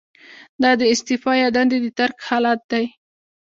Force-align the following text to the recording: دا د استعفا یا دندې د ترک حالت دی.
دا 0.61 0.71
د 0.79 0.81
استعفا 0.93 1.33
یا 1.43 1.49
دندې 1.55 1.77
د 1.83 1.87
ترک 1.97 2.17
حالت 2.29 2.59
دی. 2.71 2.85